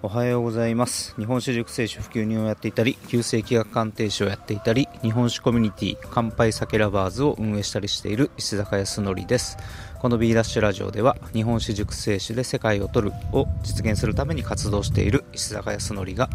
[0.00, 1.12] おはようございます。
[1.16, 9.56] 日本酒熟成酒普及人をやっていたり旧世紀学鑑定士をやっていたり日本酒コミュニティ乾杯酒ラバーズを運営したりしている石坂康則です。
[9.98, 16.30] この B ダッシュラジオでは日本酒熟成酒で世界を取るを実現するために活動している石坂康則が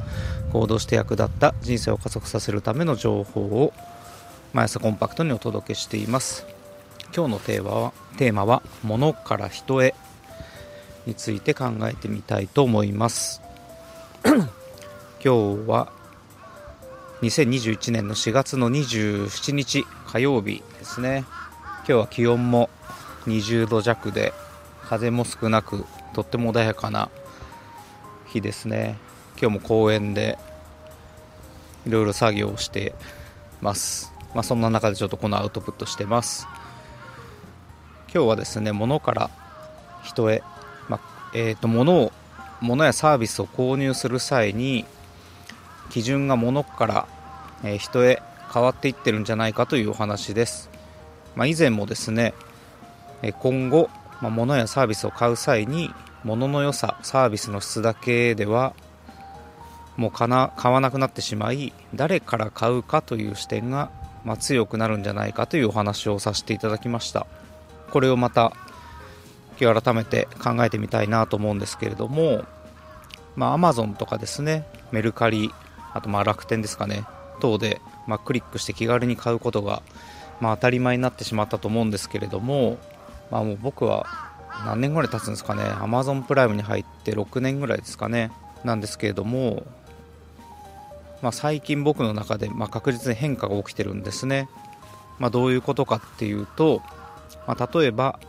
[0.51, 3.71] 行動して役立った人生を加速させるための情報を
[4.51, 6.45] 毎朝コンパクトにお届けしています。
[7.15, 9.95] 今日のテーマはテーマは物から人へ
[11.05, 13.42] について考えてみたいと思います。
[14.23, 14.47] 今
[15.21, 15.29] 日
[15.67, 15.91] は
[17.21, 21.25] 2021年の4月の27日火曜日ですね。
[21.79, 22.69] 今日は気温も
[23.25, 24.33] 20度弱で
[24.83, 25.83] 風も少なく
[26.13, 27.09] とっても穏やかな
[28.25, 28.97] 日ですね。
[29.41, 30.37] 今日も公園で
[31.85, 32.95] いろいろ作業をして
[33.59, 34.13] ます。
[34.33, 36.47] まあ、そんな中でちょっとこのアウトプットしてます。
[38.13, 39.29] 今日はですね物から
[40.01, 40.43] 人へ、
[40.87, 42.13] まあ、えーと物を
[42.63, 44.85] 物やサービスを購入する際に
[45.89, 47.07] 基準が物から
[47.77, 48.21] 人へ
[48.53, 50.69] 変わっていってるんじゃないかというお話です、
[51.35, 52.33] まあ、以前もですね
[53.39, 53.89] 今後、
[54.21, 58.73] まあ、物やサービスを買う際に物の良さサービスの質だけでは
[59.97, 63.91] もうかな買わなくなってしまい誰から買うかという視点が、
[64.23, 67.27] まあ、強くなるんじゃないかというお話をさせていただきました。
[67.91, 68.53] これをまた
[69.59, 72.45] 今日改めて考えてみたいなと思うんですけれども
[73.35, 75.51] まあ、Amazon とかですね、メルカリ、
[75.93, 77.05] あとまあ楽天ですかね、
[77.39, 79.81] 等で、まあ、クリックして気軽に買うことが、
[80.39, 82.77] まあ、当たり前になってしまったと思うんですけれども、
[83.31, 84.05] まあ、もう僕は
[84.65, 88.31] 何年ぐらい経つんですかね、Amazon プライムに入って6年ぐらいですかね、
[88.63, 89.63] なんですけれども、
[91.21, 94.49] まあ、最近僕の中で、まあ、確実に変化が起きてるんですね。
[95.19, 96.81] まあ、どういうことかっていうと、
[97.47, 98.19] まあ、例えば、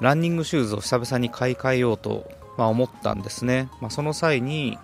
[0.00, 4.78] ランニングシューズを久々に買い替えようとまあ、思ったんですね、まあ、その際に、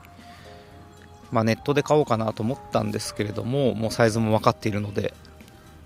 [1.31, 5.15] まあ、ネットで買おうかなと思ったんですけれどももうサイズも分かっているので、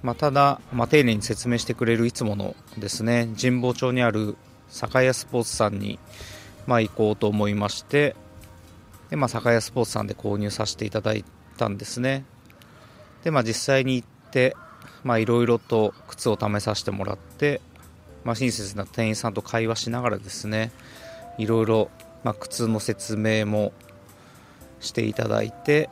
[0.02, 4.36] まあ、ただ、まあ、丁寧に説明してくれるいつものですね神保町にある
[4.68, 5.98] 酒屋スポーツさんに、
[6.66, 8.16] まあ、行こうと思いまして
[9.10, 11.24] で、まあ、酒屋スポーツさんで購入させていただい
[11.56, 12.24] たんですね。
[13.22, 14.56] で、まあ、実際に行って
[15.04, 17.60] いろいろと靴を試させてもらって、
[18.26, 20.72] まあ、親切な店員さんと会話しながらですね
[21.38, 21.90] いろいろ、
[22.24, 23.72] まあ、靴の説明も
[24.80, 25.88] していただいて、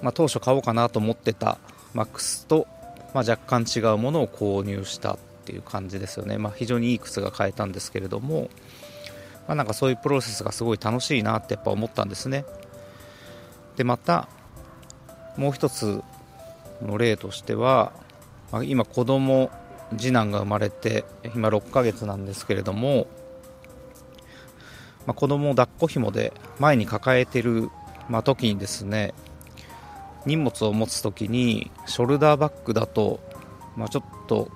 [0.00, 1.58] まあ、当初買おうかなと思ってた
[1.92, 2.66] マックスと、
[3.12, 8.48] ま、若干違うものを購入したっていう感じですよね、ま、非常にいい靴が買えたんですけれども、
[9.46, 12.46] まあ、なんかそういうプロセスがすごい楽しいなってやっぱ思ったんですね。
[13.76, 14.26] でまた
[15.36, 16.02] もう一つ
[16.80, 17.92] の例としては、
[18.50, 19.50] ま、今子供
[19.98, 21.04] 次男が生まれて
[21.34, 23.06] 今6ヶ月なんですけれども
[25.06, 27.70] まあ、子供を抱っこ紐で前に抱えてる、
[28.08, 29.14] まあ、時にですね
[30.26, 33.20] 荷物を持つ時にショルダーバッグだと、
[33.76, 34.50] まあ、ちょっと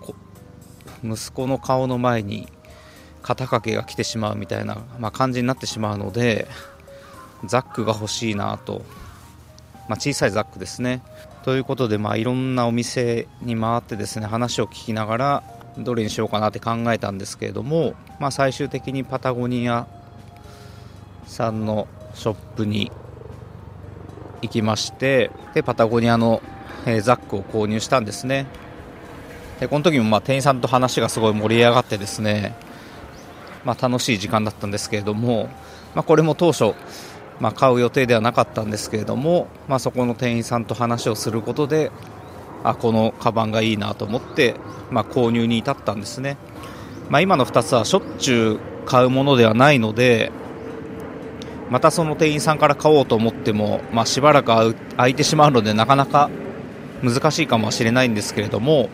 [1.02, 2.48] 息子の顔の前に
[3.22, 6.46] 肩掛けが来てしまうみたいな、まあ、感じになってしまうので
[7.44, 8.84] ザックが欲しいなと、
[9.88, 11.02] まあ、小さいザックですね。
[11.46, 15.42] ということで、まあ、いろんなお店に回ってですね話を聞きながら
[15.78, 19.86] どれにしようかなって考えたんですけれども、まあ、最終的にパタゴニア
[21.24, 22.90] さんのショップに
[24.42, 26.42] 行きましてでパタゴニアの、
[26.84, 28.46] え、ザックを購入したんですね。
[29.60, 32.56] でこの時もまあ店員さんと話がすごい盛り上がってですね、
[33.64, 35.48] まあ、楽しい時間だったんですけれども、
[35.94, 36.74] まあ、これも当初、
[37.40, 41.90] まあ、買う予定ではなかったんですけれども、まあ、そこの店員さんと話をすることで
[42.64, 44.54] あこのカバンがいいなと思って、
[44.90, 46.36] まあ、購入に至ったんですね、
[47.10, 50.32] まあ、今の2つはしょっちゅう買うものではないので
[51.70, 54.46] またその店員さんから買おうと思っても、まあ、しばらく
[54.96, 56.30] 空いてしまうのでなかなか
[57.02, 58.88] 難しいかもしれないんですけれども、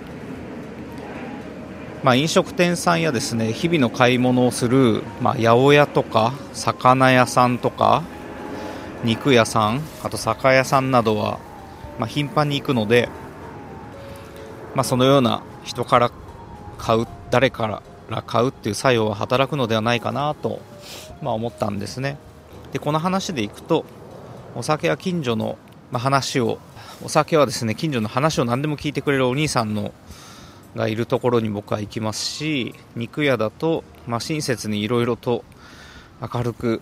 [2.03, 8.03] まあ、飲食店さんやですね日々の買い物をする、まあ、八百屋とか魚屋さんとか
[9.05, 11.41] 肉屋さんあと酒屋さんなどは、
[11.99, 13.09] まあ、頻繁に行くので、
[14.75, 16.13] まあ、そのような人から
[16.79, 17.67] 買う誰か
[18.09, 20.61] ら買うっていう作用は働くのではないかなと、
[21.23, 22.19] まあ、思ったんですね。
[22.73, 23.85] でこの話でいくと
[24.55, 25.59] お酒は近所の、
[25.93, 26.59] 話を
[27.05, 29.93] お酒はですね近所の話を何でも聞いてくれるお兄さんの
[30.75, 35.45] がいるところに僕は行きますし肉屋だと、まあ、親切にいろいろと
[36.21, 36.81] 明るく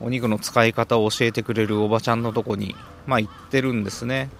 [0.00, 2.74] お肉の使い方を教えてくれるおばちゃんのとこに、
[3.06, 4.30] まあ、行ってるんですね。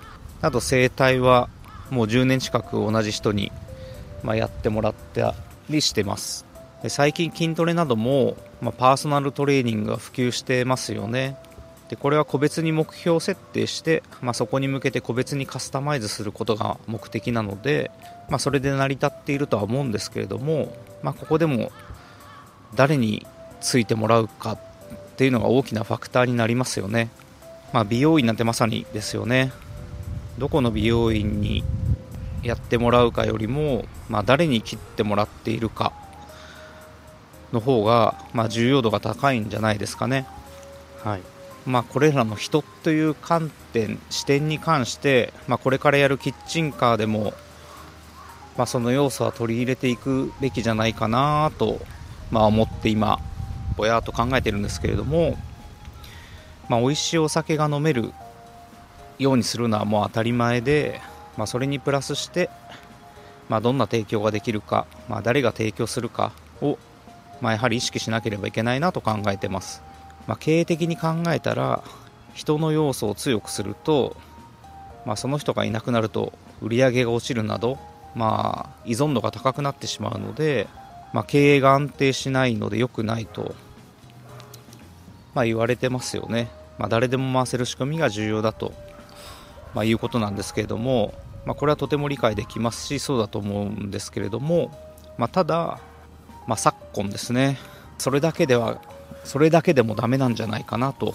[0.40, 1.48] あと整体は
[1.90, 3.50] もう10年近く同じ人に、
[4.22, 5.34] まあ、やってもらった
[5.68, 6.44] りしてます。
[6.82, 11.36] で最近筋トレなどもまあ、パーソナルトレーニングが普及してますよね。
[11.88, 17.90] でこれは個別に目標設定して、まあ、そこに向けて個別にカスタマイズすることが目的なので、
[18.28, 21.72] まあ、それで成り立っているとは思うんですけれども、まあ、ここでも
[22.74, 23.26] 誰に
[23.62, 24.58] ついてもらうか
[25.18, 27.10] っていうのが大きなファクターになりますよね、
[27.72, 29.50] まあ、美容院なんてまさにですよね。
[30.38, 31.64] どこの美容院に
[32.44, 35.92] やってもらうかよりも、まあ、誰に切ってもらっているか
[37.52, 40.24] の方が、まあ、重要度が高いんじゃないですかね。
[41.02, 41.22] はい。
[41.66, 47.34] まあ、これらの人という観点視点に関して、まあ、これからやるキッチンカーでも、
[48.56, 51.80] まあ、その要素は取り入れていくべきじゃないかなと、
[52.30, 53.18] まあ、思って今
[53.78, 55.38] ぼやと考えてるんですけれども、
[56.68, 58.12] まあ、美味しいお酒が飲める
[59.18, 61.00] ようにするのはもう当たり前で、
[61.36, 62.50] まあ、それにプラスして、
[63.48, 66.76] まあ、どんな提供ができるか、まあ、誰が提供するかを、
[67.40, 69.82] まあ、やはり意識しなければいけないなと考えてます。
[70.26, 71.82] まあ、経営的に考えたら
[72.34, 74.16] 人の要素を強くすると、
[75.06, 77.78] まあ、その人がいなくなると売り上げが落ちるなど、
[78.14, 80.68] まあ、依存度が高くなってしまうので、
[81.12, 83.54] まあ、経営が安定しないので良くないと、
[85.38, 88.72] まあ、言われてますよね、まあ、誰でも回せる仕組みが重要だと、
[89.72, 91.14] まあ、いうことなんですけれども、
[91.46, 94.72] まあ、これはとても理解できますしそうだと思うんですけれども、
[95.16, 95.78] まあ、ただ、
[96.48, 97.56] まあ、昨今ですね
[97.98, 98.82] それだけでは
[99.22, 101.14] それだけでもダメなんじゃないかなと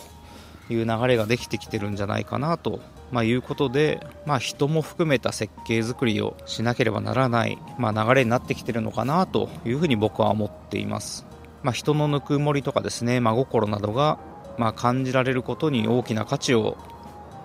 [0.69, 2.79] いう流れができてきてるんじゃないかなと、
[3.11, 11.25] まあ、いうことで、まあ、人も含めた設計作りをしなければならない、まあ、流れになってきてるのかなというふうに僕は思っています、
[11.63, 14.19] まあ、人のぬくもりとかですね真心などが、
[14.57, 16.77] まあ、感じられることに大きな価値を、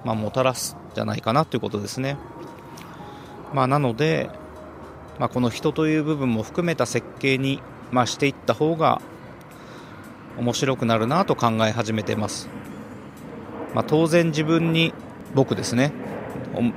[0.04, 2.16] まあ、もたらすんじゃないかなということですね、
[3.54, 4.28] まあ、なので、
[5.18, 7.62] まあ、この人という部分も含めた設計に、
[7.92, 9.00] まあ、していった方が
[10.36, 12.48] 面白くなるなと考え始めています、
[13.74, 14.92] まあ、当然自分に
[15.34, 15.92] 僕ですね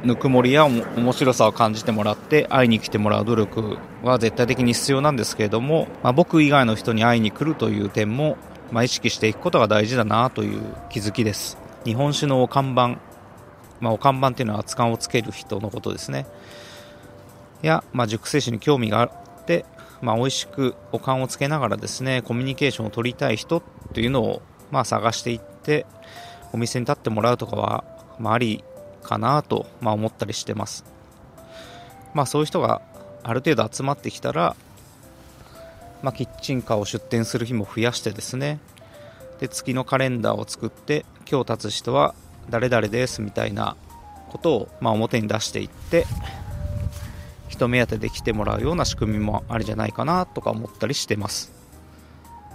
[0.04, 8.38] ぬくもりや面白さを感じてもらって会いに来てもらう努力は絶対的に必要なんですけれども、まあ、僕以外の人に会いに来るという点も、
[8.72, 11.58] まあ、意識していくことが大事だなという気づきです。
[11.86, 13.00] 日本酒のお看板、
[13.80, 16.26] まあ、お看板っていうのは熱燗をつける人のことですね。
[17.62, 19.12] や、まあ、熟成酒に興味があっ
[19.46, 19.66] て
[20.02, 23.64] まあ、美味しくお勘をつけながらですねコミュニケーションを取りたい人っ
[23.94, 24.42] ていうのを、
[24.72, 25.86] まあ、探していって
[26.52, 27.84] お店に立ってもらうとかは、
[28.20, 28.64] まあ、あり
[29.02, 30.86] かなと、まあ、思ったりしてます、
[32.14, 32.82] まあ、そういう人が
[33.24, 34.56] ある程度集まってきたら、
[36.02, 38.60] まあ、キッチンカーを出店する日も増やしてですね。
[39.40, 42.14] で月のカレンダーを作って今日立つ人は
[42.50, 43.76] 誰々ですみたいな
[44.30, 46.06] ことを、まあ、表に出していって
[47.48, 51.52] 人目当てで来てもらうような仕組みもあるじゃないかなとか思ったりしてます。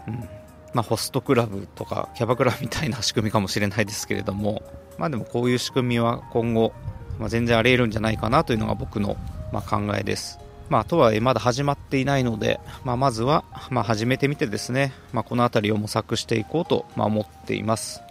[0.07, 0.29] うん。
[0.77, 4.63] まあ、ホストクラブとかキャバクラみたいな仕組みかもしれないですけれども、
[4.99, 6.75] まあ、でもこういう仕組みは今後、
[7.19, 9.17] まあ、全然あり得るんじゃないかなというのが僕の、
[9.53, 10.39] ま考えです。
[10.69, 18.03] まあ、とはいえまだ始まっていないので、まあ、まずは、ま始めてみてですね、ま、この辺りを模索していこうと、ま思っています。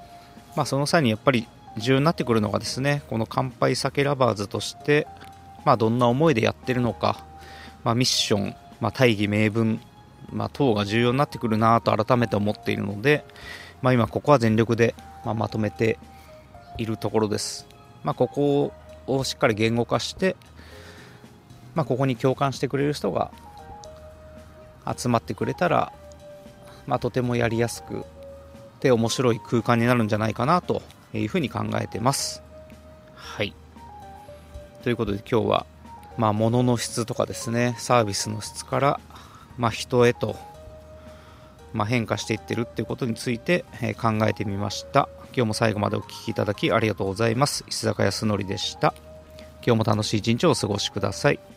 [0.55, 1.47] まあ、その際にやっぱり
[1.77, 5.05] 重要になってくるのがですね、この乾杯酒ラバーズとして、
[5.65, 7.23] まあ、どんな思いでやってるのか、
[7.83, 9.81] まあ、ミッション、まあ、大義名分、
[10.31, 13.25] まあ、等が重要になってくるなと改めて思っているので、
[13.81, 15.99] まあ、今ここは全力で、まあ、まとめて
[16.77, 17.67] いるところです、
[18.03, 18.73] まあ、ここ
[19.07, 20.35] をしっかり言語化して、
[21.73, 23.31] まあ、ここに共感してくれる人が
[24.85, 25.91] 集まってくれたら、
[26.87, 28.05] まあ、とてもやりやすく
[28.79, 30.81] で面白い空間になるんじゃないかなと
[31.13, 32.43] いうふうに考えてます。
[33.15, 33.53] はい。
[34.83, 35.65] ということで今日は、
[36.17, 38.99] まあ、物の質とかですねサービスの質から、
[39.57, 40.35] まあ、人へと、
[41.73, 45.09] まあ、変化していってるっていうことについて、えー、考えてみました。
[45.35, 47.65] 今日も最後までお聴きいただきありがとうございます。
[47.67, 48.93] 石坂康則でした。
[49.65, 51.54] 今日も楽しい一日をお過ごしください。